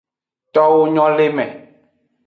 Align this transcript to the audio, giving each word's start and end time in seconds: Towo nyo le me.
Towo 0.53 0.79
nyo 0.93 1.05
le 1.15 1.25
me. 1.35 1.45